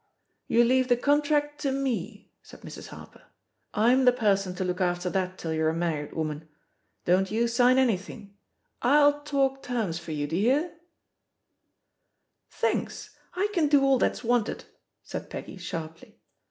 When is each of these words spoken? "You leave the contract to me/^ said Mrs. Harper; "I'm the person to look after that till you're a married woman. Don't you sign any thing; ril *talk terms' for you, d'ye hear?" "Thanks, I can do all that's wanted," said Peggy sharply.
"You 0.47 0.63
leave 0.63 0.87
the 0.87 0.97
contract 0.97 1.61
to 1.61 1.69
me/^ 1.69 2.29
said 2.41 2.61
Mrs. 2.61 2.87
Harper; 2.87 3.21
"I'm 3.71 4.05
the 4.05 4.11
person 4.11 4.55
to 4.55 4.63
look 4.63 4.81
after 4.81 5.11
that 5.11 5.37
till 5.37 5.53
you're 5.53 5.69
a 5.69 5.75
married 5.75 6.13
woman. 6.13 6.49
Don't 7.05 7.29
you 7.29 7.47
sign 7.47 7.77
any 7.77 7.97
thing; 7.97 8.35
ril 8.83 9.21
*talk 9.21 9.61
terms' 9.61 9.99
for 9.99 10.11
you, 10.11 10.25
d'ye 10.25 10.39
hear?" 10.41 10.77
"Thanks, 12.49 13.15
I 13.35 13.49
can 13.53 13.67
do 13.67 13.83
all 13.83 13.99
that's 13.99 14.23
wanted," 14.23 14.65
said 15.03 15.29
Peggy 15.29 15.57
sharply. 15.57 16.17